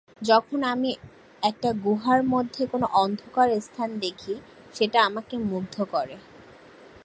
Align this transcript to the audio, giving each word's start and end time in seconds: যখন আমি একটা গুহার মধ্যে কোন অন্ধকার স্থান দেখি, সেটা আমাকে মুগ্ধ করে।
যখন 0.21 0.59
আমি 0.63 0.91
একটা 1.43 1.69
গুহার 1.83 2.21
মধ্যে 2.23 2.63
কোন 2.65 2.83
অন্ধকার 2.95 3.47
স্থান 3.61 3.89
দেখি, 3.99 4.33
সেটা 4.73 4.99
আমাকে 5.03 5.35
মুগ্ধ 5.43 5.75
করে। 5.93 6.15